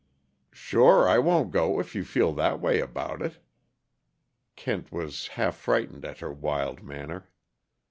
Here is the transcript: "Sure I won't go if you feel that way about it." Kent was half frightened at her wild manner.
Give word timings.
"Sure 0.51 1.07
I 1.07 1.19
won't 1.19 1.51
go 1.51 1.79
if 1.79 1.93
you 1.93 2.03
feel 2.03 2.33
that 2.33 2.59
way 2.59 2.79
about 2.79 3.21
it." 3.21 3.37
Kent 4.55 4.91
was 4.91 5.27
half 5.37 5.55
frightened 5.55 6.03
at 6.05 6.21
her 6.21 6.33
wild 6.33 6.81
manner. 6.81 7.29